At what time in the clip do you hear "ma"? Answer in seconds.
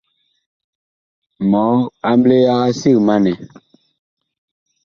3.05-3.15